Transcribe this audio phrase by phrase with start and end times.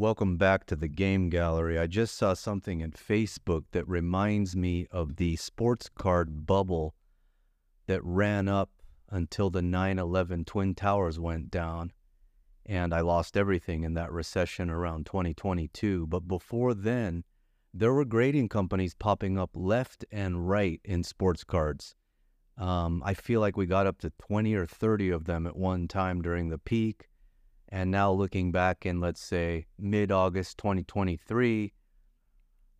[0.00, 1.78] Welcome back to the game gallery.
[1.78, 6.94] I just saw something in Facebook that reminds me of the sports card bubble
[7.86, 8.70] that ran up
[9.10, 11.92] until the 9 11 Twin Towers went down.
[12.64, 16.06] And I lost everything in that recession around 2022.
[16.06, 17.24] But before then,
[17.74, 21.94] there were grading companies popping up left and right in sports cards.
[22.56, 25.88] Um, I feel like we got up to 20 or 30 of them at one
[25.88, 27.09] time during the peak.
[27.70, 31.72] And now looking back in, let's say, mid August 2023,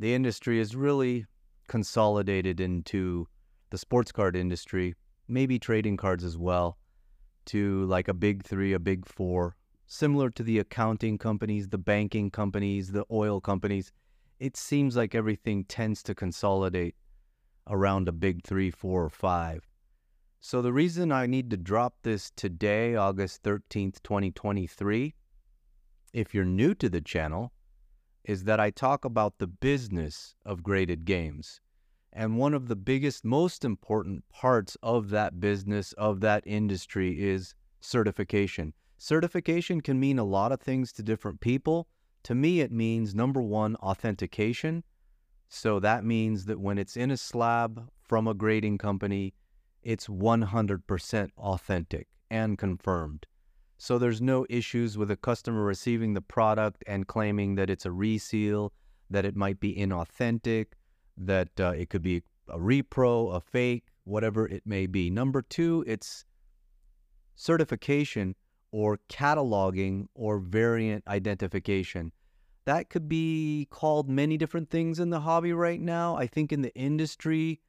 [0.00, 1.26] the industry is really
[1.68, 3.28] consolidated into
[3.70, 4.94] the sports card industry,
[5.28, 6.76] maybe trading cards as well,
[7.46, 9.54] to like a big three, a big four,
[9.86, 13.92] similar to the accounting companies, the banking companies, the oil companies.
[14.40, 16.96] It seems like everything tends to consolidate
[17.68, 19.69] around a big three, four, or five.
[20.42, 25.14] So, the reason I need to drop this today, August 13th, 2023,
[26.14, 27.52] if you're new to the channel,
[28.24, 31.60] is that I talk about the business of graded games.
[32.10, 37.54] And one of the biggest, most important parts of that business, of that industry, is
[37.82, 38.72] certification.
[38.96, 41.86] Certification can mean a lot of things to different people.
[42.22, 44.84] To me, it means number one, authentication.
[45.50, 49.34] So that means that when it's in a slab from a grading company,
[49.82, 53.26] it's 100% authentic and confirmed.
[53.78, 57.90] So there's no issues with a customer receiving the product and claiming that it's a
[57.90, 58.72] reseal,
[59.08, 60.66] that it might be inauthentic,
[61.16, 65.08] that uh, it could be a repro, a fake, whatever it may be.
[65.10, 66.24] Number two, it's
[67.36, 68.34] certification
[68.70, 72.12] or cataloging or variant identification.
[72.66, 76.16] That could be called many different things in the hobby right now.
[76.16, 77.60] I think in the industry,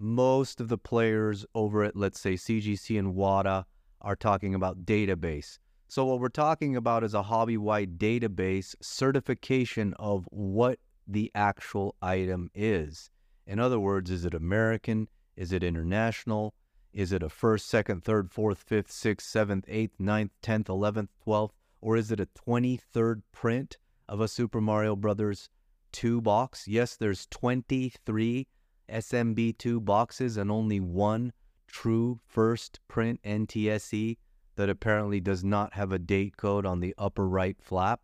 [0.00, 3.64] most of the players over at, let's say, CGC and WATA
[4.00, 5.58] are talking about database.
[5.88, 11.96] So, what we're talking about is a hobby wide database certification of what the actual
[12.00, 13.10] item is.
[13.46, 15.08] In other words, is it American?
[15.36, 16.54] Is it international?
[16.92, 21.54] Is it a first, second, third, fourth, fifth, sixth, seventh, eighth, ninth, tenth, eleventh, twelfth?
[21.80, 23.78] Or is it a 23rd print
[24.08, 25.48] of a Super Mario Brothers
[25.92, 26.68] 2 box?
[26.68, 28.46] Yes, there's 23
[28.90, 31.32] SMB2 boxes and only one
[31.66, 34.16] true first print NTSC
[34.56, 38.00] that apparently does not have a date code on the upper right flap.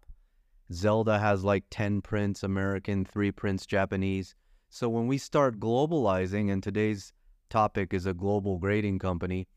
[0.73, 4.35] Zelda has like 10 prints American, 3 prints Japanese.
[4.69, 7.13] So when we start globalizing, and today's
[7.51, 9.49] topic is a global grading company,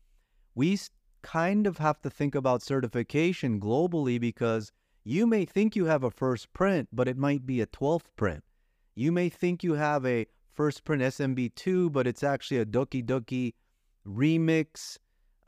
[0.54, 0.78] we
[1.22, 4.72] kind of have to think about certification globally because
[5.04, 8.44] you may think you have a first print, but it might be a 12th print.
[8.94, 13.54] You may think you have a first print SMB2, but it's actually a Doki Doki
[14.06, 14.98] remix.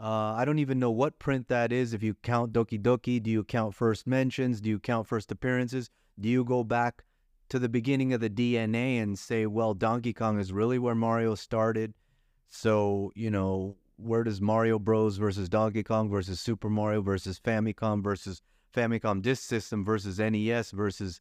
[0.00, 1.94] Uh, I don't even know what print that is.
[1.94, 4.60] If you count Doki Doki, do you count first mentions?
[4.60, 5.90] Do you count first appearances?
[6.18, 7.04] Do you go back
[7.48, 11.34] to the beginning of the DNA and say, well, Donkey Kong is really where Mario
[11.34, 11.94] started?
[12.48, 18.02] So, you know, where does Mario Bros versus Donkey Kong versus Super Mario versus Famicom
[18.02, 18.42] versus
[18.74, 21.20] Famicom Disk System versus NES versus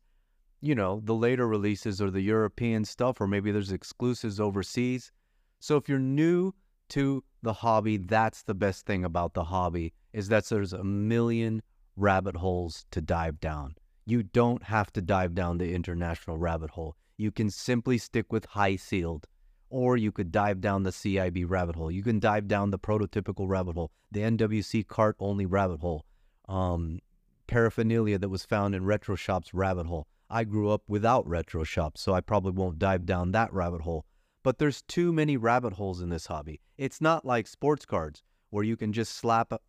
[0.61, 5.11] you know, the later releases or the European stuff, or maybe there's exclusives overseas.
[5.59, 6.53] So if you're new
[6.89, 11.63] to the hobby, that's the best thing about the hobby is that there's a million
[11.95, 13.75] rabbit holes to dive down.
[14.05, 16.95] You don't have to dive down the international rabbit hole.
[17.17, 19.28] You can simply stick with high sealed,
[19.69, 21.91] or you could dive down the CIB rabbit hole.
[21.91, 26.05] You can dive down the prototypical rabbit hole, the NWC cart only rabbit hole,
[26.47, 26.99] um,
[27.47, 30.07] paraphernalia that was found in retro shops rabbit hole.
[30.31, 34.05] I grew up without retro shops, so I probably won't dive down that rabbit hole.
[34.43, 36.61] But there's too many rabbit holes in this hobby.
[36.77, 39.59] It's not like sports cards where you can just slap a,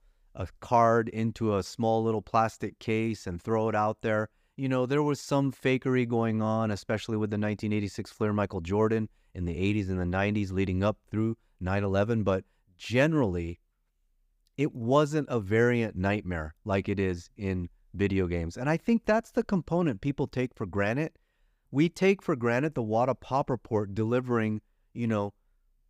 [0.61, 4.29] card into a small little plastic case and throw it out there.
[4.57, 9.09] You know, there was some fakery going on, especially with the 1986 Fleer Michael Jordan
[9.35, 12.23] in the 80s and the 90s leading up through 9 11.
[12.23, 12.45] But
[12.77, 13.59] generally,
[14.57, 18.57] it wasn't a variant nightmare like it is in video games.
[18.57, 21.13] And I think that's the component people take for granted.
[21.71, 24.61] We take for granted the WATA Pop Report delivering,
[24.93, 25.33] you know,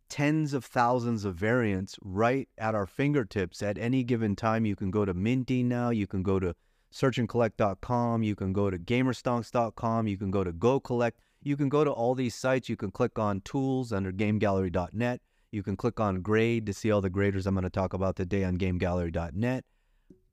[0.09, 4.65] tens of thousands of variants right at our fingertips at any given time.
[4.65, 6.55] You can go to Minty now, you can go to
[6.93, 11.83] searchandcollect.com, you can go to gamerstonks.com, you can go to Go Collect, you can go
[11.83, 15.21] to all these sites, you can click on tools under gamegallery.net,
[15.51, 18.15] you can click on grade to see all the graders I'm going to talk about
[18.15, 19.65] today on gamegallery.net.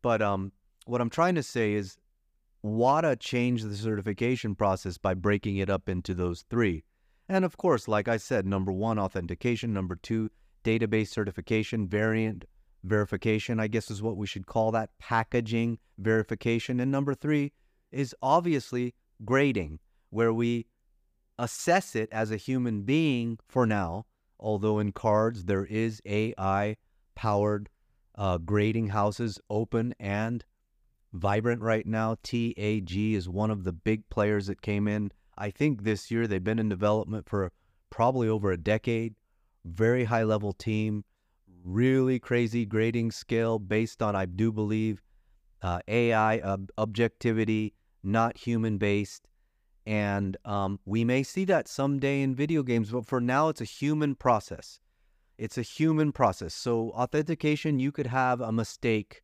[0.02, 0.52] But um
[0.86, 1.96] what I'm trying to say is
[2.62, 6.84] WATA changed the certification process by breaking it up into those three.
[7.28, 9.72] And of course, like I said, number one, authentication.
[9.72, 10.30] Number two,
[10.64, 12.44] database certification, variant
[12.84, 16.80] verification, I guess is what we should call that, packaging verification.
[16.80, 17.52] And number three,
[17.92, 18.94] is obviously
[19.24, 19.78] grading,
[20.10, 20.66] where we
[21.38, 24.06] assess it as a human being for now,
[24.38, 26.76] although in cards there is AI
[27.14, 27.68] powered
[28.16, 30.44] uh, grading houses open and
[31.12, 32.16] vibrant right now.
[32.22, 35.10] TAG is one of the big players that came in.
[35.36, 37.52] I think this year they've been in development for
[37.90, 39.14] probably over a decade.
[39.64, 41.04] Very high level team,
[41.64, 45.02] really crazy grading scale based on, I do believe,
[45.62, 49.28] uh, AI ob- objectivity, not human based.
[49.86, 53.64] And um, we may see that someday in video games, but for now, it's a
[53.64, 54.78] human process.
[55.38, 56.54] It's a human process.
[56.54, 59.22] So, authentication, you could have a mistake.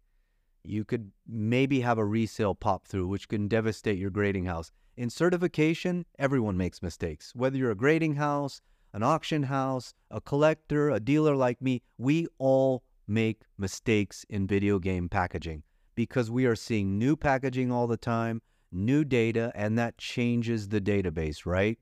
[0.67, 4.71] You could maybe have a resale pop through, which can devastate your grading house.
[4.97, 7.33] In certification, everyone makes mistakes.
[7.35, 8.61] Whether you're a grading house,
[8.93, 14.79] an auction house, a collector, a dealer like me, we all make mistakes in video
[14.79, 15.63] game packaging
[15.95, 18.43] because we are seeing new packaging all the time,
[18.73, 21.79] new data, and that changes the database, right?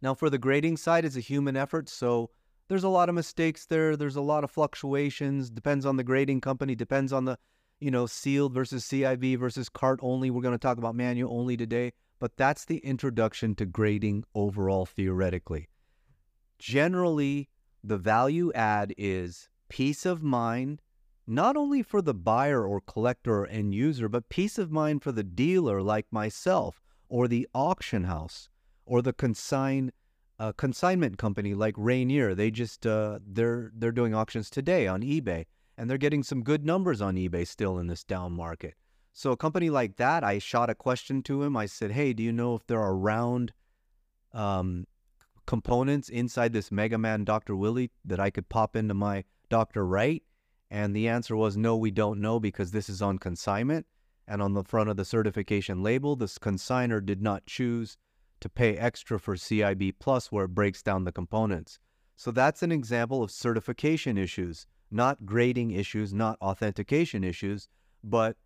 [0.00, 2.30] Now, for the grading side, it's a human effort, so
[2.72, 3.98] there's a lot of mistakes there.
[3.98, 5.50] There's a lot of fluctuations.
[5.50, 6.74] Depends on the grading company.
[6.74, 7.36] Depends on the,
[7.80, 10.30] you know, sealed versus CIB versus cart only.
[10.30, 14.86] We're going to talk about manual only today, but that's the introduction to grading overall
[14.86, 15.68] theoretically.
[16.58, 17.50] Generally,
[17.84, 20.80] the value add is peace of mind,
[21.26, 25.12] not only for the buyer or collector or end user, but peace of mind for
[25.12, 26.80] the dealer like myself
[27.10, 28.48] or the auction house
[28.86, 29.92] or the consign
[30.38, 32.34] uh, consignment company like Rainier.
[32.34, 35.46] They just uh, they're they're doing auctions today on eBay,
[35.76, 38.74] and they're getting some good numbers on eBay still in this down market.
[39.12, 41.56] So a company like that, I shot a question to him.
[41.56, 43.52] I said, "Hey, do you know if there are round
[44.32, 44.86] um,
[45.46, 47.54] components inside this Mega Man Dr.
[47.54, 49.86] Willy that I could pop into my Dr.
[49.86, 50.22] Wright?"
[50.70, 53.86] And the answer was, "No, we don't know because this is on consignment."
[54.26, 57.98] And on the front of the certification label, this consigner did not choose
[58.42, 61.78] to pay extra for CIB Plus where it breaks down the components.
[62.16, 67.68] So that's an example of certification issues, not grading issues, not authentication issues,
[68.04, 68.36] but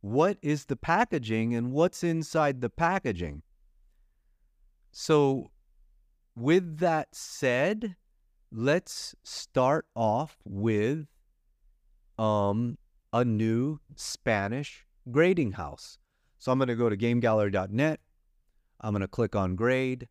[0.00, 3.42] what is the packaging and what's inside the packaging.
[4.92, 5.50] So,
[6.36, 7.96] with that said,
[8.52, 11.06] let's start off with
[12.18, 12.78] um,
[13.12, 15.98] a new Spanish grading house.
[16.38, 18.00] So I'm going to go to gamegallery.net
[18.80, 20.08] I'm going to click on grade.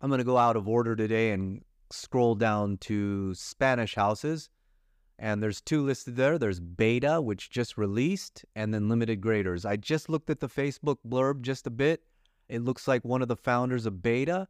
[0.00, 4.50] I'm going to go out of order today and scroll down to Spanish houses.
[5.18, 6.38] And there's two listed there.
[6.38, 9.64] There's beta, which just released, and then limited graders.
[9.64, 12.02] I just looked at the Facebook blurb just a bit.
[12.48, 14.48] It looks like one of the founders of beta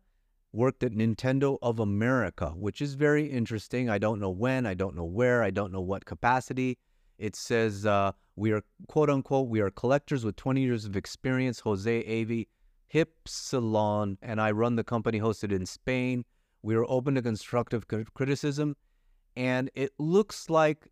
[0.53, 3.91] worked at Nintendo of America, which is very interesting.
[3.91, 6.79] I don't know when, I don't know where, I don't know what capacity.
[7.19, 11.61] It says uh, we are quote unquote we are collectors with 20 years of experience.
[11.61, 12.49] Jose Avi
[12.95, 16.25] Hip salon, and I run the company hosted in Spain.
[16.63, 18.77] We are open to constructive criticism,
[19.35, 20.87] and it looks like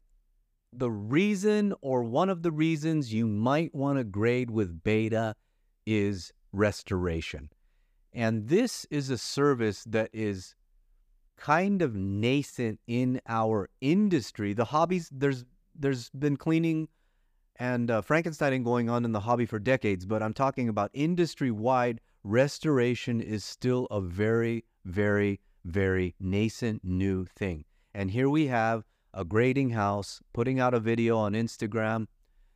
[0.73, 5.37] the reason or one of the reasons you might want to grade with beta
[5.87, 7.51] is restoration.
[8.13, 10.57] And this is a service that is
[11.37, 14.55] kind of nascent in our industry.
[14.55, 15.45] The hobbies there's
[15.79, 16.89] there's been cleaning
[17.63, 21.53] and uh, Frankenstein going on in the hobby for decades, but I'm talking about industry
[21.53, 27.65] wide restoration is still a very, very, very nascent new thing.
[27.95, 28.83] And here we have
[29.15, 32.09] a grading house putting out a video on Instagram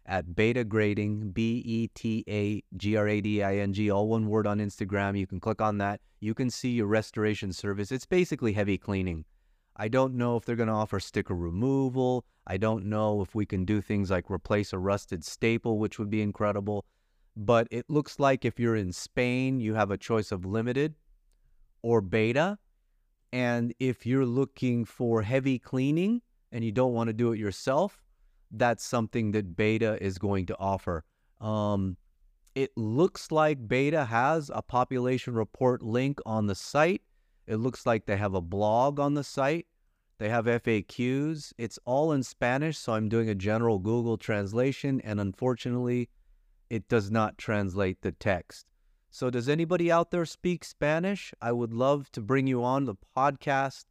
[0.06, 4.08] at Beta Grading, B E T A G R A D I N G, all
[4.08, 5.16] one word on Instagram.
[5.16, 6.00] You can click on that.
[6.18, 7.92] You can see your restoration service.
[7.92, 9.24] It's basically heavy cleaning.
[9.76, 12.24] I don't know if they're going to offer sticker removal.
[12.46, 16.10] I don't know if we can do things like replace a rusted staple, which would
[16.10, 16.84] be incredible.
[17.36, 20.94] But it looks like if you're in Spain, you have a choice of limited
[21.82, 22.58] or beta.
[23.32, 28.02] And if you're looking for heavy cleaning and you don't want to do it yourself,
[28.50, 31.04] that's something that beta is going to offer.
[31.40, 31.98] Um,
[32.54, 37.02] it looks like beta has a population report link on the site.
[37.46, 39.66] It looks like they have a blog on the site.
[40.18, 41.52] They have FAQs.
[41.58, 46.08] It's all in Spanish, so I'm doing a general Google translation, and unfortunately,
[46.70, 48.66] it does not translate the text.
[49.10, 51.32] So, does anybody out there speak Spanish?
[51.40, 53.84] I would love to bring you on the podcast,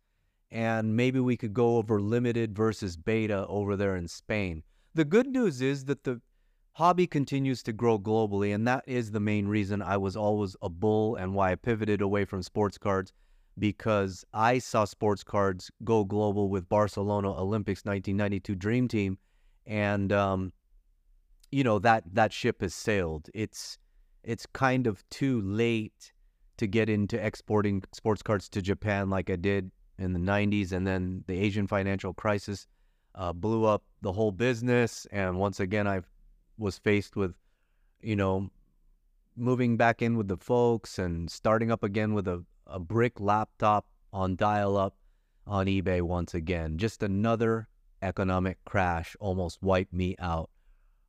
[0.51, 4.63] and maybe we could go over limited versus beta over there in Spain.
[4.93, 6.21] The good news is that the
[6.73, 10.69] hobby continues to grow globally, and that is the main reason I was always a
[10.69, 13.13] bull and why I pivoted away from sports cards
[13.57, 19.17] because I saw sports cards go global with Barcelona Olympics 1992 Dream Team.
[19.65, 20.51] And, um,
[21.55, 23.29] you know that that ship has sailed.
[23.33, 23.77] It's
[24.25, 26.11] it's kind of too late
[26.57, 30.85] to get into exporting sports cards to Japan like I did in the 90s and
[30.85, 32.67] then the Asian financial crisis
[33.13, 36.01] uh, blew up the whole business and once again I
[36.57, 37.35] was faced with
[38.01, 38.49] you know
[39.37, 43.87] moving back in with the folks and starting up again with a, a brick laptop
[44.11, 44.95] on dial up
[45.47, 46.77] on eBay once again.
[46.77, 47.67] Just another
[48.01, 50.49] economic crash almost wiped me out.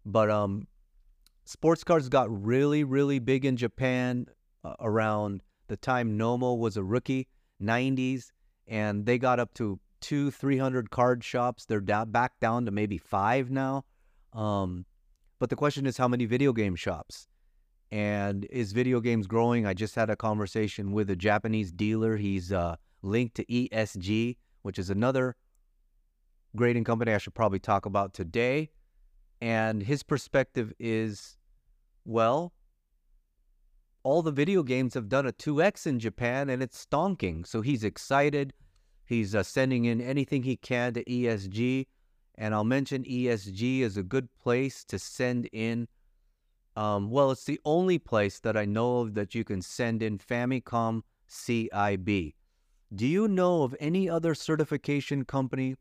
[0.04, 0.66] But um,
[1.44, 4.26] sports cards got really, really big in Japan
[4.64, 7.28] uh, around the time Nomo was a rookie,
[7.62, 8.30] 90s,
[8.68, 11.64] and they got up to two, 300 card shops.
[11.64, 13.84] They're back down to maybe five now.
[14.32, 14.84] Um,
[15.38, 17.28] but the question is, how many video game shops?
[17.92, 19.66] And is video games growing?
[19.66, 22.16] I just had a conversation with a Japanese dealer.
[22.16, 25.36] He's uh, linked to ESG, which is another
[26.56, 28.70] grading company I should probably talk about today.
[29.40, 31.36] And his perspective is
[32.04, 32.52] well,
[34.02, 37.46] all the video games have done a 2x in Japan and it's stonking.
[37.46, 38.52] So he's excited.
[39.04, 41.86] He's uh, sending in anything he can to ESG.
[42.36, 45.88] And I'll mention ESG is a good place to send in
[46.76, 50.18] um, well, it's the only place that I know of that you can send in
[50.18, 52.34] Famicom CIB.
[52.94, 55.76] Do you know of any other certification company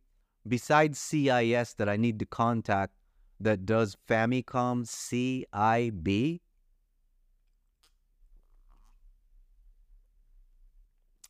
[0.48, 2.94] besides CIS that I need to contact
[3.40, 6.40] that does Famicom CIB?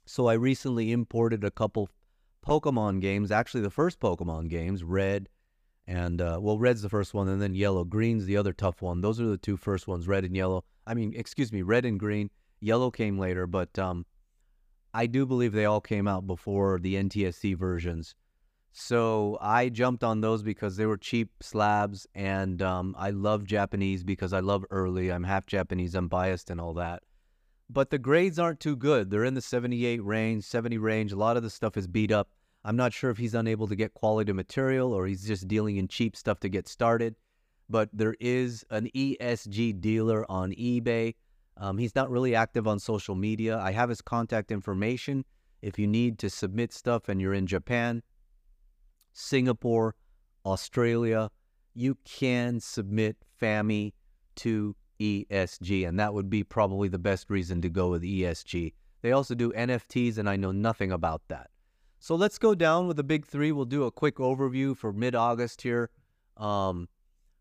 [0.05, 1.89] So I recently imported a couple
[2.45, 5.27] Pokemon games, actually the first Pokemon games, Red
[5.87, 7.83] and uh, well, red's the first one, and then yellow.
[7.83, 9.01] Green's the other tough one.
[9.01, 10.63] Those are the two first ones, red and yellow.
[10.87, 12.29] I mean, excuse me, red and green.
[12.59, 14.05] Yellow came later, but um,
[14.93, 18.15] I do believe they all came out before the NTSC versions.
[18.71, 24.03] So I jumped on those because they were cheap slabs, and um, I love Japanese
[24.03, 25.11] because I love early.
[25.11, 27.03] I'm half Japanese, I'm biased, and all that.
[27.69, 29.09] But the grades aren't too good.
[29.09, 31.11] They're in the 78 range, 70 range.
[31.11, 32.29] A lot of the stuff is beat up.
[32.65, 35.87] I'm not sure if he's unable to get quality material or he's just dealing in
[35.87, 37.15] cheap stuff to get started.
[37.69, 41.13] But there is an ESG dealer on eBay.
[41.57, 43.59] Um, he's not really active on social media.
[43.59, 45.25] I have his contact information
[45.61, 48.01] if you need to submit stuff and you're in Japan,
[49.13, 49.95] Singapore,
[50.43, 51.29] Australia.
[51.75, 53.93] You can submit FAMI
[54.37, 58.73] to ESG, and that would be probably the best reason to go with ESG.
[59.01, 61.49] They also do NFTs, and I know nothing about that.
[62.05, 63.51] So let's go down with the big three.
[63.51, 65.89] We'll do a quick overview for mid August here.
[66.37, 66.87] Um,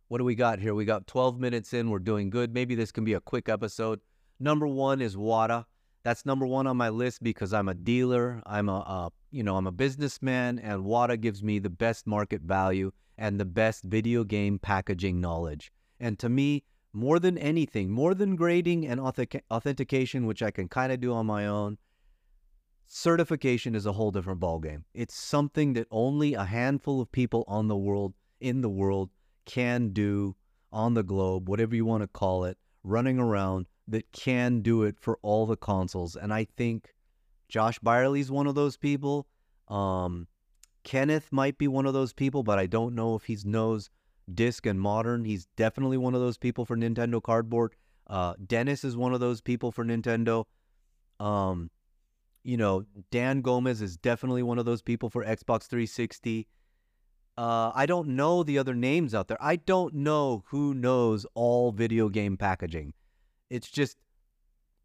[0.08, 0.74] what do we got here?
[0.74, 1.90] We got 12 minutes in.
[1.90, 2.54] We're doing good.
[2.54, 4.00] Maybe this can be a quick episode.
[4.40, 5.66] Number one is WATA.
[6.02, 8.40] That's number one on my list because I'm a dealer.
[8.46, 12.90] I'm a, you know, I'm a businessman, and WATA gives me the best market value
[13.18, 15.72] and the best video game packaging knowledge.
[16.00, 20.68] And to me, more than anything, more than grading and authentic- authentication, which I can
[20.68, 21.76] kind of do on my own,
[22.86, 24.84] certification is a whole different ballgame.
[24.94, 29.10] It's something that only a handful of people on the world, in the world,
[29.46, 30.36] can do
[30.72, 34.98] on the globe, whatever you want to call it, running around that can do it
[34.98, 36.16] for all the consoles.
[36.16, 36.94] And I think
[37.48, 39.26] Josh Byerly's one of those people.
[39.68, 40.26] Um,
[40.82, 43.90] Kenneth might be one of those people, but I don't know if he knows
[44.32, 45.24] disc and modern.
[45.24, 47.74] He's definitely one of those people for Nintendo Cardboard.
[48.06, 50.44] Uh, Dennis is one of those people for Nintendo.
[51.20, 51.70] Um,
[52.44, 56.46] you know, Dan Gomez is definitely one of those people for Xbox 360.
[57.36, 59.38] Uh, I don't know the other names out there.
[59.40, 62.92] I don't know who knows all video game packaging.
[63.50, 63.96] It's just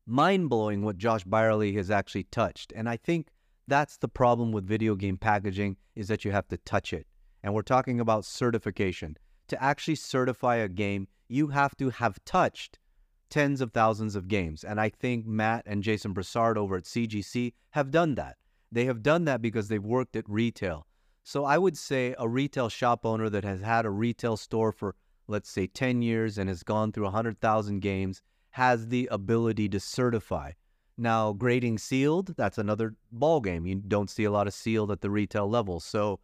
[0.07, 2.73] mind blowing what Josh Byerly has actually touched.
[2.75, 3.27] And I think
[3.67, 7.05] that's the problem with video game packaging is that you have to touch it.
[7.43, 9.17] And we're talking about certification.
[9.49, 12.79] To actually certify a game, you have to have touched
[13.29, 14.63] tens of thousands of games.
[14.63, 18.37] And I think Matt and Jason Broussard over at CGC have done that.
[18.71, 20.85] They have done that because they've worked at retail.
[21.23, 24.95] So I would say a retail shop owner that has had a retail store for,
[25.27, 28.21] let's say, 10 years and has gone through 100,000 games
[28.51, 30.51] has the ability to certify.
[30.97, 33.67] Now, grading sealed, that's another ballgame.
[33.67, 35.79] You don't see a lot of sealed at the retail level.
[35.79, 36.19] So,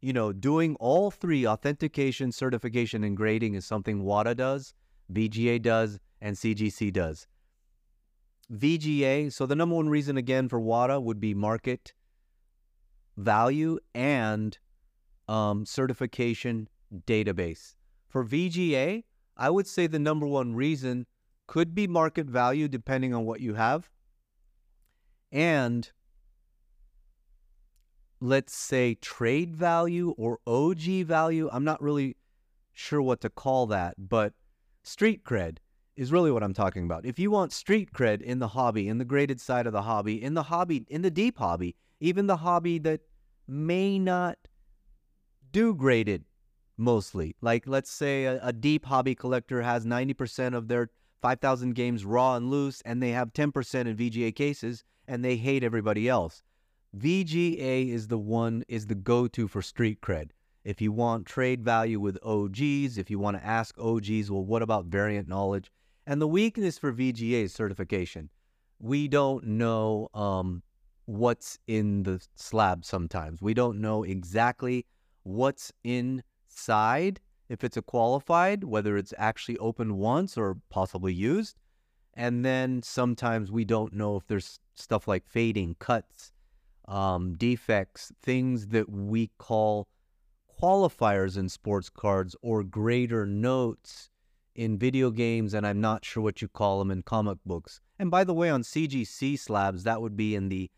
[0.00, 4.74] you know, doing all three authentication, certification, and grading is something WATA does,
[5.12, 7.26] VGA does, and CGC does.
[8.52, 11.94] VGA, so the number one reason again for WATA would be market
[13.16, 14.58] value and
[15.28, 16.68] um, certification
[17.06, 17.74] database.
[18.08, 19.04] For VGA,
[19.36, 21.06] I would say the number one reason
[21.46, 23.90] could be market value depending on what you have.
[25.32, 25.90] And
[28.20, 31.48] let's say trade value or OG value.
[31.52, 32.16] I'm not really
[32.72, 34.32] sure what to call that, but
[34.82, 35.58] street cred
[35.96, 37.06] is really what I'm talking about.
[37.06, 40.22] If you want street cred in the hobby, in the graded side of the hobby,
[40.22, 43.00] in the hobby, in the deep hobby, even the hobby that
[43.48, 44.36] may not
[45.52, 46.24] do graded
[46.76, 47.34] mostly.
[47.40, 50.90] Like let's say a, a deep hobby collector has 90% of their
[51.22, 55.64] 5,000 games raw and loose, and they have 10% in VGA cases, and they hate
[55.64, 56.42] everybody else.
[56.96, 60.30] VGA is the one is the go-to for street cred.
[60.64, 64.62] If you want trade value with OGs, if you want to ask OGs, well, what
[64.62, 65.70] about variant knowledge?
[66.06, 68.30] And the weakness for VGA certification.
[68.78, 70.62] We don't know um,
[71.06, 73.42] what's in the slab sometimes.
[73.42, 74.86] We don't know exactly
[75.24, 81.56] what's inside, if it's a qualified, whether it's actually opened once or possibly used.
[82.14, 86.30] And then sometimes we don't know if there's stuff like fading, cuts,
[86.86, 89.88] um, defects, things that we call
[90.62, 94.10] qualifiers in sports cards or grader notes
[94.56, 97.80] in video games, and I'm not sure what you call them in comic books.
[97.98, 100.70] And by the way, on CGC slabs, that would be in the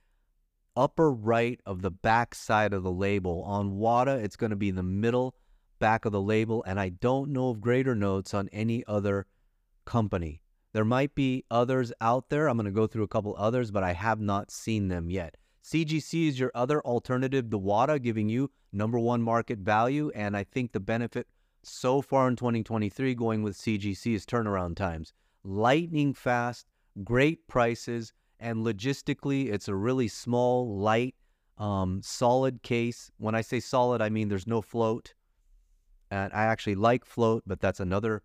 [0.76, 3.42] upper right of the back side of the label.
[3.44, 5.34] On WATA, it's going to be the middle
[5.78, 9.26] back of the label, and I don't know of grader notes on any other
[9.84, 10.42] company.
[10.72, 12.48] There might be others out there.
[12.48, 15.36] I'm going to go through a couple others, but I have not seen them yet.
[15.64, 20.10] CGC is your other alternative to WATA, giving you number one market value.
[20.14, 21.26] And I think the benefit
[21.62, 25.12] so far in 2023 going with CGC is turnaround times.
[25.44, 26.66] Lightning fast,
[27.04, 31.14] great prices, and logistically, it's a really small, light,
[31.58, 33.10] um, solid case.
[33.18, 35.14] When I say solid, I mean there's no float.
[36.10, 38.22] And I actually like float, but that's another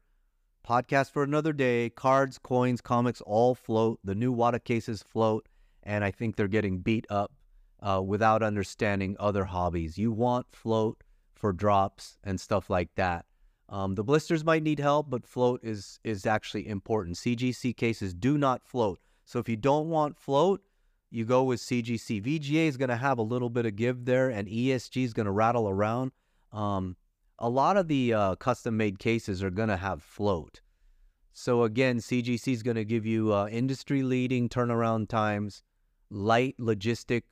[0.68, 1.90] podcast for another day.
[1.90, 4.00] Cards, coins, comics all float.
[4.04, 5.48] The new WATA cases float
[5.86, 7.32] and I think they're getting beat up
[7.82, 9.98] uh, without understanding other hobbies.
[9.98, 11.04] You want float
[11.44, 13.26] for drops and stuff like that.
[13.68, 17.18] Um, the blisters might need help, but float is is actually important.
[17.18, 20.62] CGC cases do not float, so if you don't want float,
[21.12, 22.24] you go with CGC.
[22.24, 25.26] VGA is going to have a little bit of give there, and ESG is going
[25.26, 26.14] to rattle around.
[26.54, 26.96] Um,
[27.38, 30.62] a lot of the uh, custom-made cases are going to have float.
[31.34, 35.62] So again, CGC is going to give you uh, industry-leading turnaround times
[36.10, 37.24] light logistic,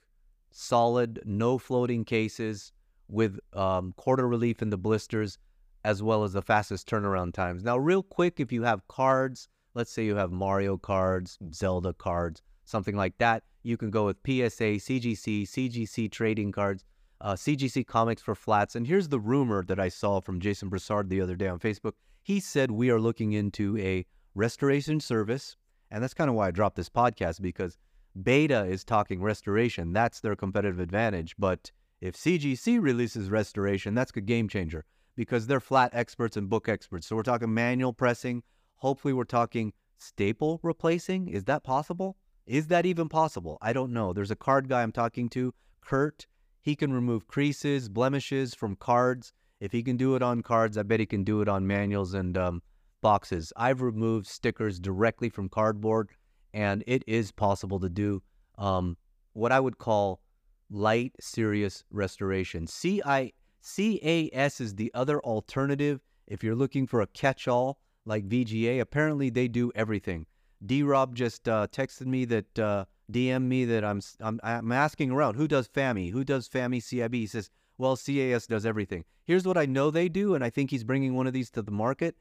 [0.52, 2.74] solid, no floating cases
[3.12, 5.38] with um, quarter relief in the blisters,
[5.84, 7.64] as well as the fastest turnaround times.
[7.64, 12.42] Now, real quick, if you have cards, let's say you have Mario cards, Zelda cards,
[12.66, 16.84] something like that, you can go with PSA, CGC, CGC trading cards,
[17.20, 18.76] uh, CGC comics for flats.
[18.76, 21.94] And here's the rumor that I saw from Jason Broussard the other day on Facebook.
[22.24, 25.58] He said we are looking into a restoration service.
[25.92, 27.78] And that's kind of why I dropped this podcast because
[28.24, 29.94] Beta is talking restoration.
[29.94, 31.36] That's their competitive advantage.
[31.38, 34.86] But if CGC releases restoration, that's a game changer
[35.16, 37.08] because they're flat experts and book experts.
[37.08, 38.44] So we're talking manual pressing.
[38.78, 41.28] Hopefully, we're talking staple replacing.
[41.28, 42.18] Is that possible?
[42.48, 43.58] Is that even possible?
[43.62, 44.14] I don't know.
[44.14, 46.26] There's a card guy I'm talking to, Kurt.
[46.60, 49.32] He can remove creases, blemishes from cards.
[49.60, 52.16] If he can do it on cards, I bet he can do it on manuals
[52.16, 52.64] and um,
[53.02, 53.54] boxes.
[53.56, 56.10] I've removed stickers directly from cardboard
[56.54, 58.22] and it is possible to do
[58.58, 58.98] um,
[59.34, 60.20] what I would call
[60.72, 62.66] light serious restoration.
[62.66, 68.80] CI, CAS is the other alternative if you're looking for a catch-all like VGA.
[68.80, 70.26] Apparently, they do everything.
[70.66, 75.12] D Rob just uh, texted me that uh, DM me that I'm, I'm I'm asking
[75.12, 77.14] around who does FAMI, who does FAMI CIB.
[77.14, 79.04] He says, well, CAS does everything.
[79.26, 81.62] Here's what I know they do, and I think he's bringing one of these to
[81.62, 82.16] the market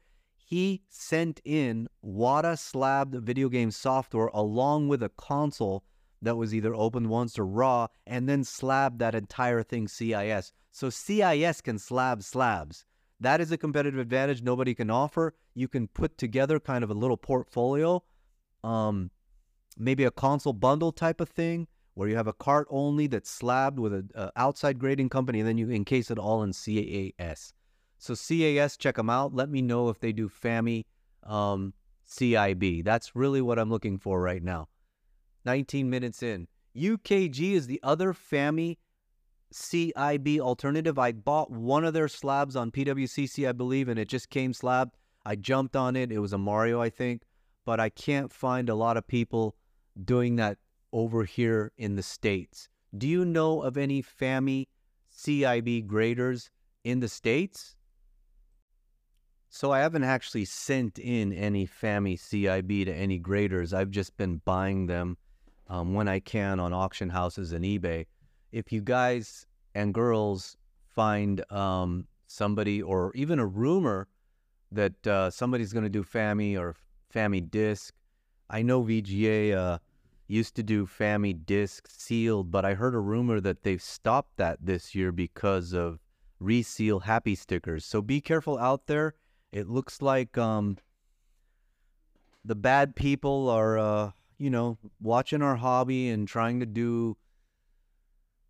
[0.51, 5.85] he sent in WATA slabbed video game software along with a console
[6.21, 10.51] that was either open once or raw, and then slabbed that entire thing CIS.
[10.71, 12.85] So CIS can slab slabs.
[13.19, 15.33] That is a competitive advantage nobody can offer.
[15.53, 18.03] You can put together kind of a little portfolio,
[18.63, 19.11] um,
[19.77, 23.77] maybe a console bundle type of thing where you have a cart only that's slabbed
[23.77, 27.53] with an outside grading company, and then you encase it all in CAS.
[27.97, 29.35] So CAS, check them out.
[29.35, 30.85] Let me know if they do FAMI
[31.23, 31.73] um,
[32.09, 32.83] CIB.
[32.83, 34.67] That's really what I'm looking for right now.
[35.45, 36.47] 19 minutes in.
[36.75, 38.77] UKG is the other FAMI
[39.53, 40.97] CIB alternative.
[40.97, 44.95] I bought one of their slabs on PWCC, I believe, and it just came slabbed.
[45.25, 46.11] I jumped on it.
[46.11, 47.23] It was a Mario, I think,
[47.65, 49.55] but I can't find a lot of people
[50.03, 50.57] doing that
[50.93, 52.69] over here in the States.
[52.97, 54.67] Do you know of any FAMI
[55.15, 56.49] CIB graders
[56.83, 57.75] in the States?
[59.49, 63.73] So I haven't actually sent in any FAMI CIB to any graders.
[63.73, 65.17] I've just been buying them
[65.71, 68.05] um, when I can on auction houses and eBay.
[68.51, 74.09] If you guys and girls find um, somebody or even a rumor
[74.71, 76.75] that uh, somebody's going to do Fami or
[77.13, 77.93] Fami disc.
[78.49, 79.79] I know VGA uh,
[80.27, 84.59] used to do Fami disc sealed, but I heard a rumor that they've stopped that
[84.61, 85.99] this year because of
[86.39, 87.85] reseal happy stickers.
[87.85, 89.13] So be careful out there.
[89.53, 90.77] It looks like um,
[92.43, 97.15] the bad people are, uh, you know, watching our hobby and trying to do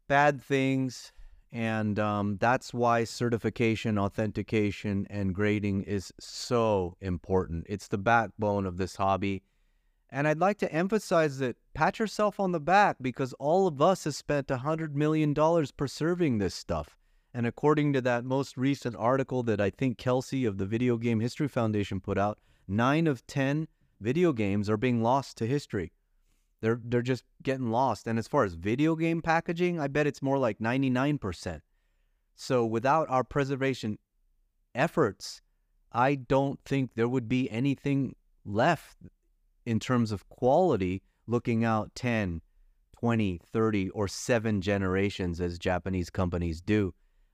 [0.07, 1.11] bad things.
[1.51, 7.65] And um, that's why certification, authentication, and grading is so important.
[7.67, 9.43] It's the backbone of this hobby.
[10.09, 14.05] And I'd like to emphasize that pat yourself on the back because all of us
[14.05, 15.35] have spent $100 million
[15.75, 16.95] preserving this stuff.
[17.33, 21.19] And according to that most recent article that I think Kelsey of the Video Game
[21.19, 23.67] History Foundation put out, nine of 10
[24.01, 25.93] video games are being lost to history.
[26.61, 28.07] They're, they're just getting lost.
[28.07, 31.61] And as far as video game packaging, I bet it's more like 99%.
[32.35, 33.97] So without our preservation
[34.75, 35.41] efforts,
[35.91, 38.97] I don't think there would be anything left
[39.65, 42.41] in terms of quality looking out 10,
[42.99, 46.93] 20, 30, or seven generations as Japanese companies do.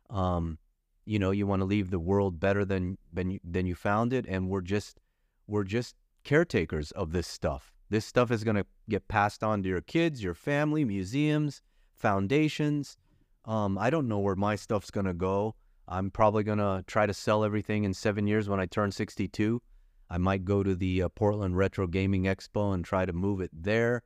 [0.09, 0.57] Um,
[1.05, 4.11] you know, you want to leave the world better than than you, than you found
[4.11, 4.99] it, and we're just
[5.47, 5.95] we're just
[6.27, 7.71] caretakers of this stuff.
[7.89, 11.61] This stuff is going to get passed on to your kids, your family, museums,
[11.95, 12.97] foundations.
[13.45, 15.55] Um, I don't know where my stuff's going to go.
[15.87, 19.61] I'm probably going to try to sell everything in seven years when I turn 62.
[20.09, 23.51] I might go to the uh, Portland Retro Gaming Expo and try to move it
[23.53, 24.03] there.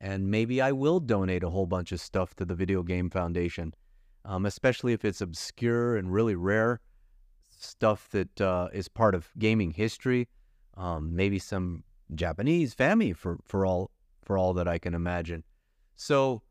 [0.00, 3.74] And maybe I will donate a whole bunch of stuff to the Video Game Foundation
[4.24, 6.80] um, especially if it's obscure and really rare
[7.50, 10.28] stuff that uh, is part of gaming history.
[10.76, 13.90] Um, maybe some Japanese Fami for for all
[14.24, 15.44] for all that I can imagine.
[15.96, 16.42] So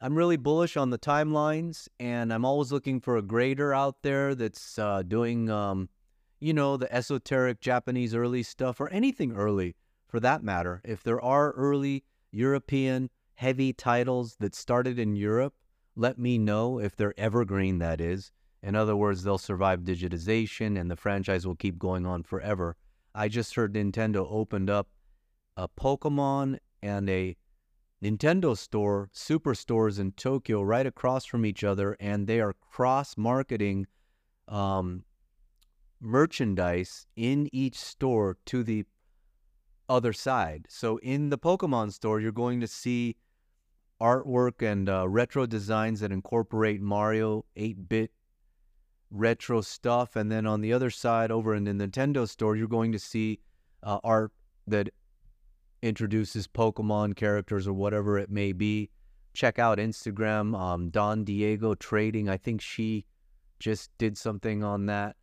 [0.00, 4.34] I'm really bullish on the timelines, and I'm always looking for a grader out there
[4.34, 5.88] that's uh, doing, um,
[6.40, 10.82] you know, the esoteric Japanese early stuff or anything early for that matter.
[10.84, 15.54] If there are early European heavy titles that started in Europe
[15.96, 18.32] let me know if they're evergreen, that is.
[18.62, 22.76] In other words, they'll survive digitization and the franchise will keep going on forever.
[23.14, 24.88] I just heard Nintendo opened up
[25.56, 27.36] a Pokemon and a
[28.02, 33.86] Nintendo store, superstores in Tokyo, right across from each other, and they are cross marketing
[34.48, 35.04] um,
[36.00, 38.84] merchandise in each store to the
[39.88, 40.66] other side.
[40.68, 43.16] So in the Pokemon store, you're going to see
[44.00, 48.10] artwork and uh, retro designs that incorporate Mario 8 bit
[49.14, 50.16] retro stuff.
[50.16, 53.40] And then on the other side, over in the Nintendo store, you're going to see
[53.82, 54.32] uh, art
[54.66, 54.90] that
[55.82, 58.90] introduces Pokemon characters or whatever it may be.
[59.34, 62.28] Check out Instagram, um, Don Diego Trading.
[62.28, 63.04] I think she
[63.58, 65.16] just did something on that.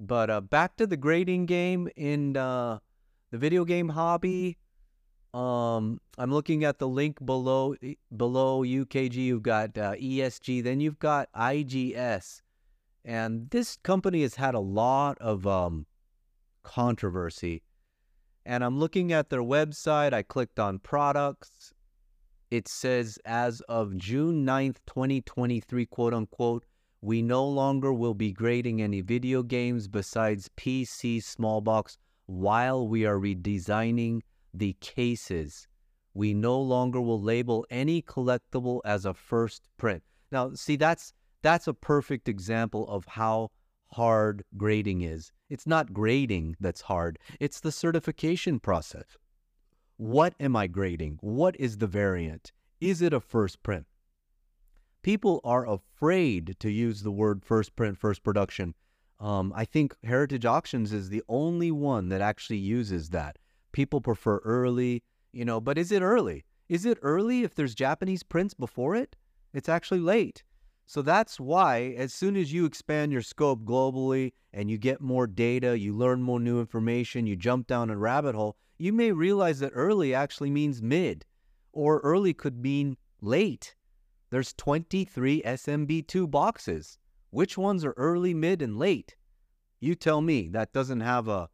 [0.00, 2.78] But uh, back to the grading game in uh,
[3.30, 4.58] the video game hobby.
[5.34, 7.74] Um, I'm looking at the link below
[8.16, 9.14] below UKG.
[9.14, 12.40] You've got uh, ESG, then you've got IGS,
[13.04, 15.86] and this company has had a lot of um,
[16.62, 17.62] controversy.
[18.44, 20.12] And I'm looking at their website.
[20.12, 21.72] I clicked on products.
[22.50, 26.64] It says as of June 9th, 2023, quote unquote,
[27.00, 33.06] we no longer will be grading any video games besides PC small box while we
[33.06, 34.20] are redesigning
[34.52, 35.68] the cases.
[36.14, 40.02] We no longer will label any collectible as a first print.
[40.32, 43.50] Now, see, that's that's a perfect example of how
[43.92, 45.32] hard grading is.
[45.48, 49.16] It's not grading that's hard, it's the certification process.
[49.96, 51.18] What am I grading?
[51.20, 52.52] What is the variant?
[52.80, 53.86] Is it a first print?
[55.02, 58.74] People are afraid to use the word first print, first production.
[59.20, 63.38] Um, I think Heritage Auctions is the only one that actually uses that.
[63.72, 66.44] People prefer early, you know, but is it early?
[66.68, 69.16] Is it early if there's Japanese prints before it?
[69.52, 70.44] It's actually late.
[70.88, 75.26] So that's why, as soon as you expand your scope globally and you get more
[75.26, 79.58] data, you learn more new information, you jump down a rabbit hole, you may realize
[79.58, 81.26] that early actually means mid,
[81.74, 83.74] or early could mean late.
[84.30, 86.96] There's 23 SMB2 boxes.
[87.28, 89.14] Which ones are early, mid, and late?
[89.80, 90.48] You tell me.
[90.48, 91.50] That doesn't have a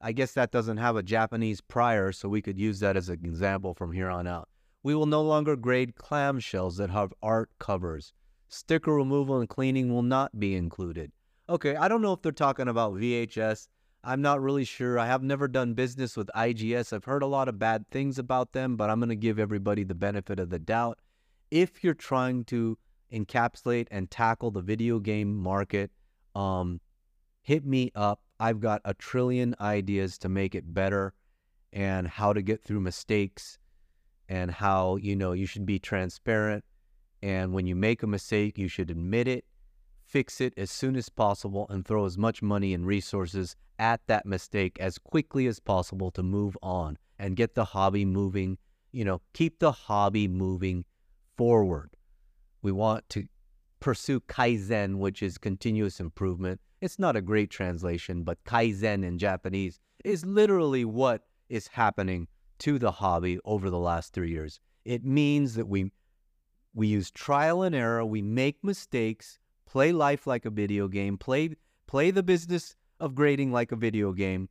[0.00, 3.20] I guess that doesn't have a Japanese prior, so we could use that as an
[3.24, 4.48] example from here on out.
[4.82, 8.12] We will no longer grade clamshells that have art covers.
[8.52, 11.10] Sticker removal and cleaning will not be included.
[11.48, 13.66] Okay, I don't know if they're talking about VHS.
[14.04, 14.98] I'm not really sure.
[14.98, 16.92] I have never done business with IGS.
[16.92, 19.84] I've heard a lot of bad things about them, but I'm going to give everybody
[19.84, 20.98] the benefit of the doubt.
[21.50, 22.76] If you're trying to
[23.10, 25.90] encapsulate and tackle the video game market,
[26.34, 26.78] um,
[27.40, 28.20] hit me up.
[28.38, 31.14] I've got a trillion ideas to make it better
[31.72, 33.58] and how to get through mistakes
[34.28, 36.64] and how, you know, you should be transparent.
[37.22, 39.44] And when you make a mistake, you should admit it,
[40.04, 44.26] fix it as soon as possible, and throw as much money and resources at that
[44.26, 48.58] mistake as quickly as possible to move on and get the hobby moving.
[48.90, 50.84] You know, keep the hobby moving
[51.36, 51.90] forward.
[52.60, 53.26] We want to
[53.80, 56.60] pursue Kaizen, which is continuous improvement.
[56.80, 62.26] It's not a great translation, but Kaizen in Japanese is literally what is happening
[62.58, 64.60] to the hobby over the last three years.
[64.84, 65.92] It means that we
[66.74, 71.56] we use trial and error, we make mistakes, play life like a video game, play
[71.86, 74.48] play the business of grading like a video game.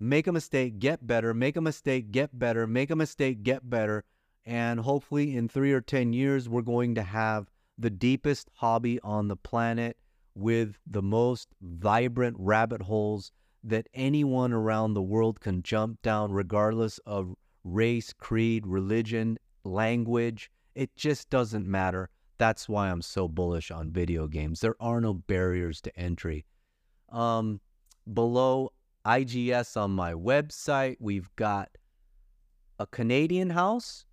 [0.00, 4.04] Make a mistake, get better, make a mistake, get better, make a mistake, get better,
[4.44, 9.28] and hopefully in 3 or 10 years we're going to have the deepest hobby on
[9.28, 9.96] the planet
[10.34, 16.98] with the most vibrant rabbit holes that anyone around the world can jump down, regardless
[17.06, 20.50] of race, creed, religion, language.
[20.74, 22.10] It just doesn't matter.
[22.38, 24.60] That's why I'm so bullish on video games.
[24.60, 26.44] There are no barriers to entry.
[27.10, 27.60] Um,
[28.12, 28.72] below
[29.06, 31.68] IGS on my website, we've got
[32.78, 34.04] a Canadian house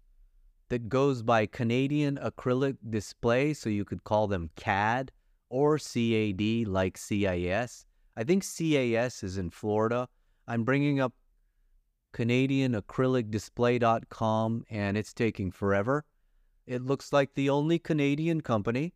[0.70, 5.12] that goes by Canadian Acrylic Display, so you could call them CAD
[5.50, 7.86] or CAD like CIS.
[8.16, 10.08] I think CAS is in Florida.
[10.48, 11.14] I'm bringing up
[12.14, 16.06] CanadianAcrylicDisplay.com and it's taking forever.
[16.66, 18.94] It looks like the only Canadian company.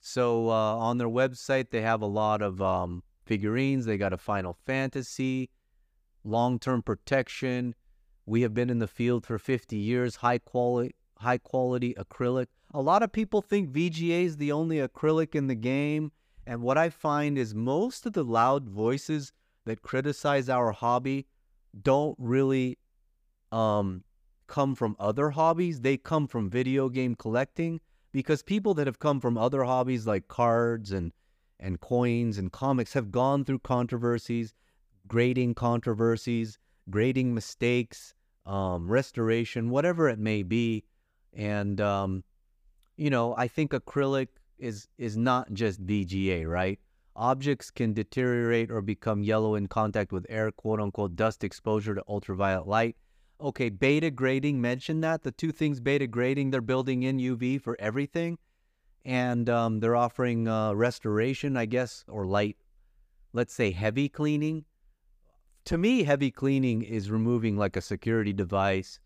[0.00, 3.86] So uh, on their website, they have a lot of um, figurines.
[3.86, 5.50] They got a Final Fantasy,
[6.24, 7.74] long term protection.
[8.26, 12.46] We have been in the field for 50 years, high quality, high quality acrylic.
[12.72, 16.12] A lot of people think VGA is the only acrylic in the game.
[16.46, 19.32] And what I find is most of the loud voices
[19.64, 21.26] that criticize our hobby
[21.82, 22.78] don't really
[23.52, 24.04] um,
[24.48, 25.80] come from other hobbies.
[25.82, 27.80] They come from video game collecting
[28.10, 31.12] because people that have come from other hobbies like cards and
[31.60, 34.54] and coins and comics have gone through controversies,
[35.08, 36.58] grading controversies,
[36.88, 38.14] grading mistakes,
[38.46, 40.84] um, restoration, whatever it may be.
[41.32, 42.24] And um,
[42.96, 46.78] you know, I think acrylic is is not just VGA, right?
[47.14, 52.04] Objects can deteriorate or become yellow in contact with air, quote unquote, dust exposure to
[52.08, 52.96] ultraviolet light.
[53.40, 55.22] Okay, beta grading mentioned that.
[55.22, 58.38] The two things beta grading, they're building in UV for everything.
[59.04, 62.56] And um, they're offering uh, restoration, I guess, or light,
[63.32, 64.64] let's say heavy cleaning.
[65.66, 68.98] To me, heavy cleaning is removing like a security device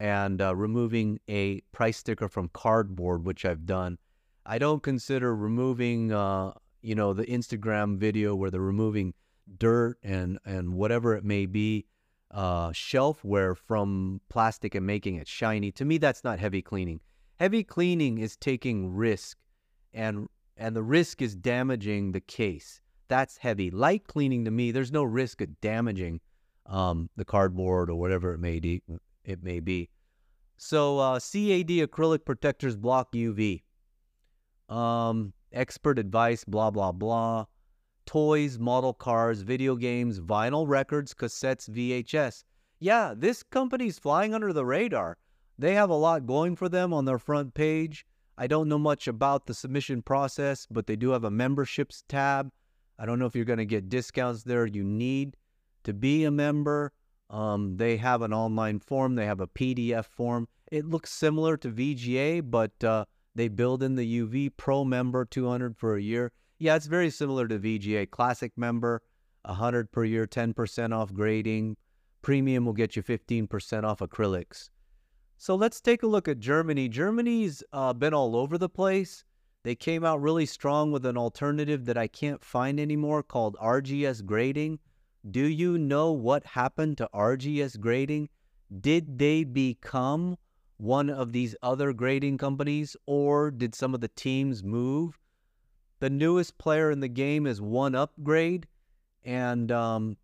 [0.00, 3.98] and uh, removing a price sticker from cardboard, which I've done.
[4.44, 9.14] I don't consider removing, uh, you know, the Instagram video where they're removing
[9.58, 11.86] dirt and and whatever it may be,
[12.30, 15.72] uh, shelfware from plastic and making it shiny.
[15.72, 17.00] To me, that's not heavy cleaning.
[17.38, 19.38] Heavy cleaning is taking risk,
[19.92, 22.80] and and the risk is damaging the case.
[23.08, 23.70] That's heavy.
[23.70, 26.20] Light cleaning to me, there's no risk of damaging
[26.66, 28.82] um, the cardboard or whatever it may be
[29.24, 29.88] it may be.
[30.56, 33.62] So uh, CAD acrylic protectors block UV.
[34.68, 37.46] Um, expert advice, blah blah blah.
[38.08, 42.42] Toys, model cars, video games, vinyl records, cassettes, VHS.
[42.80, 45.18] Yeah, this company's flying under the radar.
[45.58, 48.06] They have a lot going for them on their front page.
[48.38, 52.50] I don't know much about the submission process, but they do have a memberships tab.
[52.98, 54.64] I don't know if you're going to get discounts there.
[54.64, 55.36] You need
[55.84, 56.92] to be a member.
[57.28, 60.48] Um, they have an online form, they have a PDF form.
[60.72, 65.76] It looks similar to VGA, but uh, they build in the UV Pro member 200
[65.76, 66.32] for a year.
[66.58, 68.10] Yeah, it's very similar to VGA.
[68.10, 69.02] Classic member,
[69.44, 71.76] 100 per year, 10% off grading.
[72.22, 74.70] Premium will get you 15% off acrylics.
[75.36, 76.88] So let's take a look at Germany.
[76.88, 79.24] Germany's uh, been all over the place.
[79.62, 84.24] They came out really strong with an alternative that I can't find anymore called RGS
[84.24, 84.80] grading.
[85.30, 88.30] Do you know what happened to RGS grading?
[88.80, 90.36] Did they become
[90.76, 95.18] one of these other grading companies or did some of the teams move?
[96.00, 98.66] The newest player in the game is One Upgrade,
[99.24, 100.16] and um,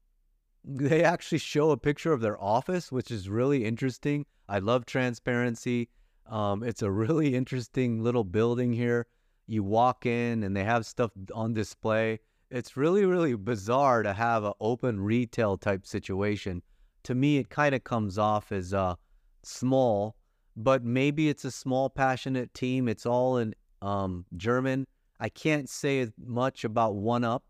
[0.64, 4.26] they actually show a picture of their office, which is really interesting.
[4.48, 5.88] I love transparency.
[6.26, 9.06] Um, it's a really interesting little building here.
[9.46, 12.20] You walk in and they have stuff on display
[12.54, 16.62] it's really really bizarre to have an open retail type situation
[17.02, 18.94] to me it kind of comes off as uh
[19.42, 20.14] small
[20.56, 24.86] but maybe it's a small passionate team it's all in um german
[25.24, 27.44] I can't say much about One Up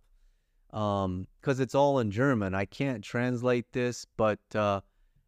[0.71, 2.55] because um, it's all in German.
[2.55, 4.81] I can't translate this, but uh,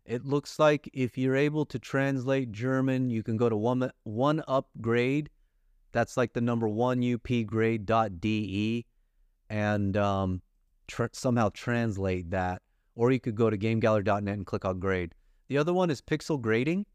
[0.04, 4.44] it looks like if you're able to translate German, you can go to one one
[4.46, 5.28] upgrade.
[5.90, 8.86] That's like the number one upgrade.de
[9.50, 10.40] and um,
[10.86, 12.62] tr- somehow translate that.
[12.94, 15.16] Or you could go to gamegallery.net and click on grade.
[15.48, 16.86] The other one is pixel grading.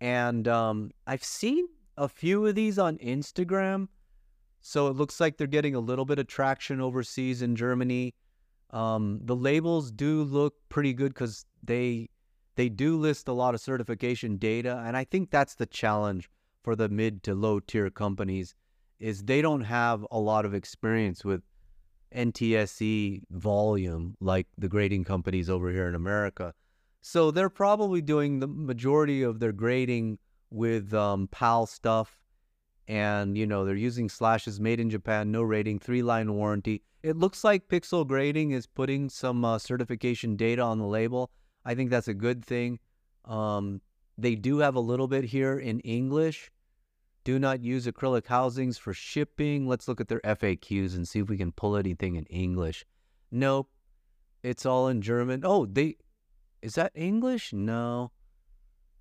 [0.00, 3.88] And um, I've seen a few of these on Instagram.
[4.60, 8.14] So it looks like they're getting a little bit of traction overseas in Germany.
[8.70, 12.10] Um, the labels do look pretty good because they
[12.56, 16.28] they do list a lot of certification data, and I think that's the challenge
[16.64, 18.54] for the mid to low tier companies
[18.98, 21.42] is they don't have a lot of experience with
[22.14, 26.52] NTSC volume like the grading companies over here in America.
[27.00, 30.18] So they're probably doing the majority of their grading
[30.50, 32.18] with um, PAL stuff.
[32.88, 36.82] And, you know, they're using slashes made in Japan, no rating, three line warranty.
[37.02, 41.30] It looks like Pixel Grading is putting some uh, certification data on the label.
[41.64, 42.80] I think that's a good thing.
[43.26, 43.82] Um,
[44.16, 46.50] they do have a little bit here in English.
[47.24, 49.68] Do not use acrylic housings for shipping.
[49.68, 52.86] Let's look at their FAQs and see if we can pull anything in English.
[53.30, 53.70] Nope.
[54.42, 55.42] It's all in German.
[55.44, 55.96] Oh, they
[56.62, 57.52] is that English?
[57.52, 58.12] No.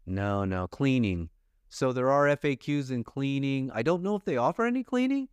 [0.06, 0.67] No, no.
[0.67, 1.30] Cleaning.
[1.69, 3.71] So there are FAQs in cleaning.
[3.73, 5.27] I don't know if they offer any cleaning.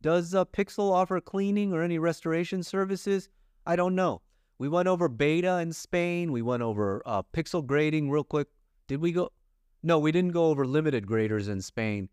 [0.00, 3.28] Does uh, Pixel offer cleaning or any restoration services?
[3.66, 4.22] I don't know.
[4.58, 6.30] We went over beta in Spain.
[6.30, 8.48] We went over uh, pixel grading real quick.
[8.86, 9.30] Did we go?
[9.82, 12.08] No, we didn't go over limited graders in Spain.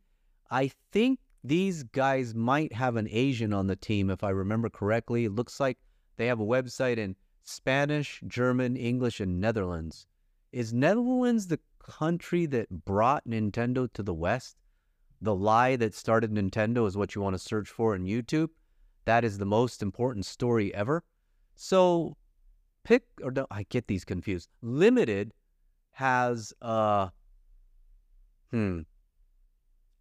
[0.50, 5.26] I think these guys might have an Asian on the team, if I remember correctly.
[5.26, 5.78] It looks like
[6.18, 10.08] they have a website in Spanish, German, English, and Netherlands.
[10.52, 14.58] Is Netherlands the country that brought Nintendo to the West?
[15.22, 18.50] The lie that started Nintendo is what you want to search for in YouTube.
[19.06, 21.04] That is the most important story ever.
[21.56, 22.18] So
[22.84, 24.50] pick or no, I get these confused.
[24.62, 25.34] Limited
[25.92, 27.10] has uh
[28.52, 28.82] hmm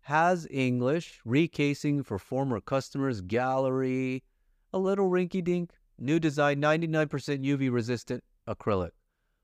[0.03, 4.25] has English recasing for former customers, gallery,
[4.73, 7.09] a little rinky dink, new design, 99%
[7.45, 8.91] UV resistant acrylic,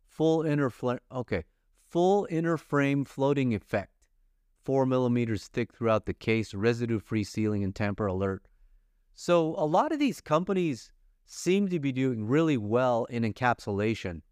[0.08, 0.98] full inner frame.
[1.12, 1.44] Okay,
[1.88, 3.92] full inner frame floating effect,
[4.62, 8.46] four millimeters thick throughout the case, residue free sealing and tamper alert.
[9.14, 10.92] So a lot of these companies
[11.24, 14.22] seem to be doing really well in encapsulation.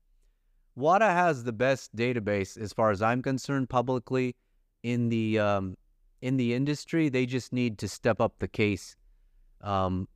[0.77, 4.35] WATA has the best database, as far as I'm concerned, publicly
[4.83, 5.77] in the um,
[6.21, 7.09] in the industry.
[7.09, 8.97] They just need to step up the case,
[9.61, 10.09] um,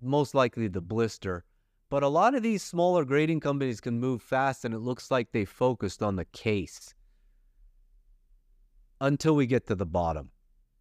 [0.00, 1.44] most likely the blister.
[1.94, 5.30] But a lot of these smaller grading companies can move fast, and it looks like
[5.30, 6.92] they focused on the case
[9.00, 10.32] until we get to the bottom.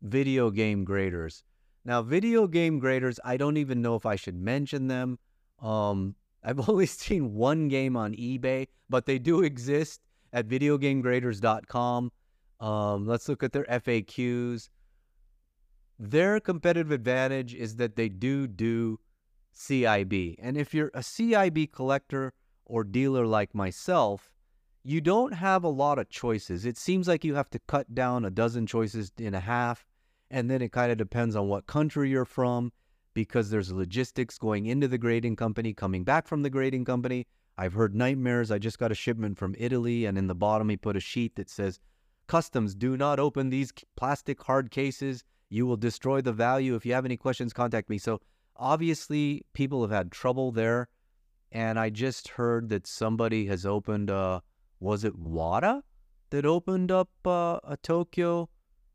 [0.02, 1.44] Video game graders.
[1.86, 5.20] Now, video game graders, I don't even know if I should mention them.
[5.62, 10.02] Um, I've only seen one game on eBay, but they do exist
[10.34, 12.12] at videogamegraders.com.
[12.60, 14.68] Um, let's look at their FAQs.
[16.00, 19.00] Their competitive advantage is that they do do
[19.54, 20.36] CIB.
[20.40, 22.34] And if you're a CIB collector
[22.66, 24.32] or dealer like myself,
[24.84, 26.66] you don't have a lot of choices.
[26.66, 29.86] It seems like you have to cut down a dozen choices in a half,
[30.30, 32.72] and then it kind of depends on what country you're from
[33.14, 37.28] because there's logistics going into the grading company, coming back from the grading company.
[37.58, 38.52] I've heard nightmares.
[38.52, 41.36] I just got a shipment from Italy, and in the bottom, he put a sheet
[41.36, 41.80] that says,
[42.28, 45.24] Customs, do not open these plastic hard cases.
[45.50, 46.74] You will destroy the value.
[46.74, 47.98] If you have any questions, contact me.
[47.98, 48.22] So,
[48.56, 50.90] obviously, people have had trouble there.
[51.52, 54.42] And I just heard that somebody has opened, uh,
[54.80, 55.84] was it WATA
[56.32, 58.50] that opened up uh, a Tokyo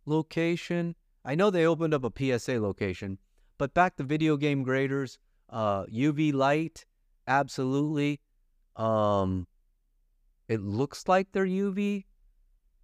[0.07, 0.97] location?
[1.25, 3.19] I know they opened up a PSA location
[3.59, 5.19] but back to video game graders,
[5.51, 6.87] uh, UV light,
[7.27, 8.21] absolutely.
[8.77, 9.47] Um,
[10.47, 12.05] it looks like they're UV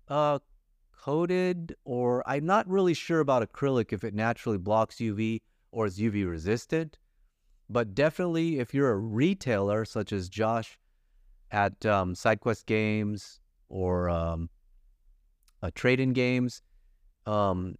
[0.08, 0.40] uh,
[0.92, 5.40] coated, or I'm not really sure about acrylic if it naturally blocks UV
[5.74, 6.96] or is UV resistant.
[7.68, 10.78] But definitely, if you're a retailer such as Josh
[11.50, 14.48] at um, SideQuest Games or um,
[15.62, 16.62] uh, Trade In Games,
[17.26, 17.76] um,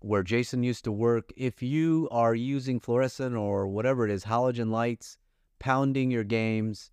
[0.00, 4.70] where Jason used to work, if you are using fluorescent or whatever it is, halogen
[4.70, 5.18] lights,
[5.58, 6.92] pounding your games,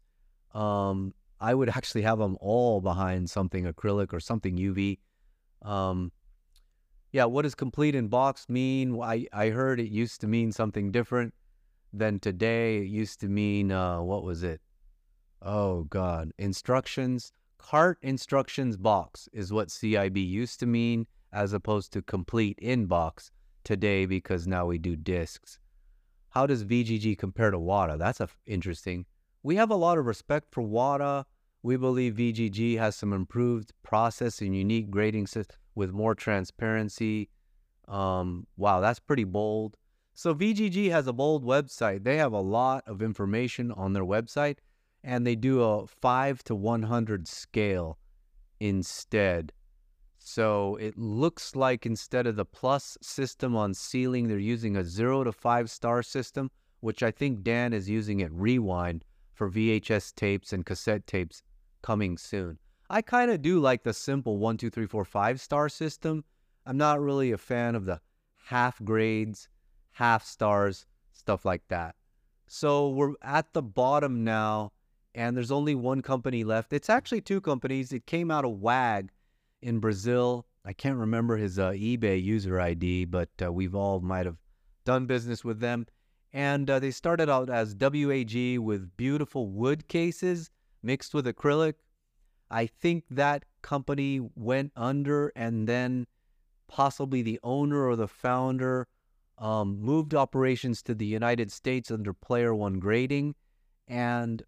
[0.53, 4.97] um, I would actually have them all behind something acrylic or something UV.
[5.61, 6.11] Um,
[7.12, 8.99] yeah, what does complete in box mean?
[9.01, 11.34] I, I heard it used to mean something different
[11.91, 12.78] than today.
[12.78, 14.62] It used to mean, uh, what was it?
[15.41, 16.32] Oh, God.
[16.38, 17.34] Instructions.
[17.57, 23.32] Cart instructions box is what CIB used to mean as opposed to complete inbox.
[23.64, 25.59] today because now we do discs.
[26.30, 27.97] How does VGG compare to WATA?
[27.97, 29.05] That's a f- interesting.
[29.43, 31.26] We have a lot of respect for WATA.
[31.64, 37.30] We believe VGG has some improved process and unique grading system with more transparency.
[37.88, 39.78] Um, wow, that's pretty bold.
[40.16, 42.03] So VGG has a bold website.
[42.03, 44.57] They have a lot of information on their website,
[45.03, 47.99] and they do a five to one hundred scale
[48.59, 49.53] instead.
[50.18, 55.24] So it looks like instead of the plus system on ceiling, they're using a zero
[55.24, 56.49] to five star system,
[56.80, 61.41] which I think Dan is using at Rewind for VHS tapes and cassette tapes
[61.82, 62.57] coming soon.
[62.89, 66.25] I kind of do like the simple one, two, three, four, five star system.
[66.65, 68.01] I'm not really a fan of the
[68.36, 69.47] half grades,
[69.91, 71.95] half stars, stuff like that.
[72.47, 74.73] So we're at the bottom now,
[75.15, 76.73] and there's only one company left.
[76.73, 77.93] It's actually two companies.
[77.93, 79.11] It came out of WAG
[79.61, 80.45] in Brazil.
[80.65, 84.38] I can't remember his uh, eBay user ID, but uh, we've all might have
[84.84, 85.88] done business with them.
[86.34, 90.49] And uh, they started out as WAG with beautiful wood cases
[90.84, 91.75] mixed with acrylic.
[92.49, 96.07] I think that company went under, and then
[96.67, 98.88] possibly the owner or the founder
[99.38, 103.36] um, moved operations to the United States under Player One grading.
[103.88, 104.43] And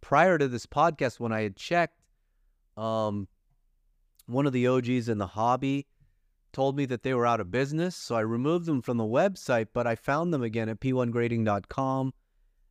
[0.00, 2.00] prior to this podcast, when I had checked,
[2.76, 3.28] um,
[4.26, 5.86] one of the OGs in the hobby
[6.52, 7.94] told me that they were out of business.
[7.94, 12.12] So I removed them from the website, but I found them again at p1grading.com.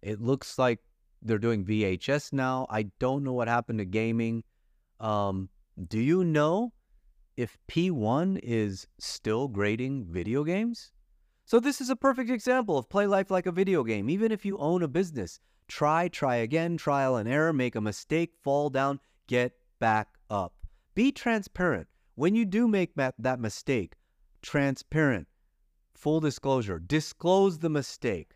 [0.02, 0.80] It looks like
[1.24, 2.68] they're doing VHS now.
[2.70, 4.44] I don't know what happened to gaming.
[5.00, 5.50] Um,
[5.88, 6.74] do you know
[7.38, 10.92] if P1 is still grading video games?
[11.46, 14.10] So this is a perfect example of play life like a video game.
[14.10, 18.34] Even if you own a business, try, try again, trial and error, make a mistake,
[18.42, 20.54] fall down, get back up.
[20.96, 21.88] Be transparent.
[22.16, 23.96] When you do make that mistake,
[24.42, 25.28] transparent,
[25.96, 28.36] full disclosure, disclose the mistake.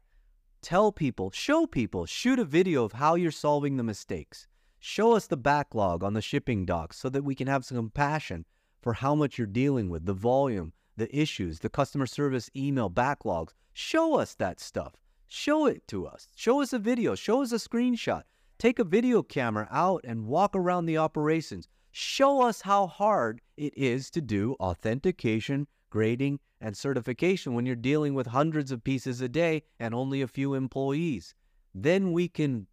[0.68, 4.49] Tell people, show people, shoot a video of how you're solving the mistakes.
[4.80, 8.45] Show us the backlog on the shipping docks so that we can have some compassion
[8.82, 13.53] for how much you're dealing with, the volume, the issues, the customer service email backlogs.
[13.72, 14.95] Show us that stuff.
[15.26, 16.28] Show it to us.
[16.36, 17.15] Show us a video.
[17.15, 18.24] Show us a screenshot.
[18.57, 21.70] Take a video camera out and walk around the operations.
[21.93, 28.13] Show us how hard it is to do authentication, grading, and certification when you're dealing
[28.13, 31.35] with hundreds of pieces a day and only a few employees.
[31.73, 32.67] Then we can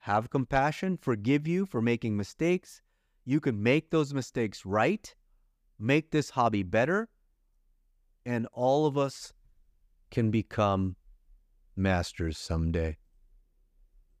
[0.00, 2.82] have compassion, forgive you for making mistakes.
[3.24, 5.14] You can make those mistakes right,
[5.78, 7.08] make this hobby better,
[8.26, 9.32] and all of us
[10.10, 10.96] can become
[11.74, 12.98] masters someday.